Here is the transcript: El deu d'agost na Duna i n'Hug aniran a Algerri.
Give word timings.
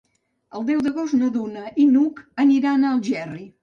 El 0.59 0.65
deu 0.69 0.81
d'agost 0.87 1.17
na 1.21 1.31
Duna 1.37 1.69
i 1.69 1.89
n'Hug 1.93 2.25
aniran 2.49 2.87
a 2.93 2.99
Algerri. 2.99 3.53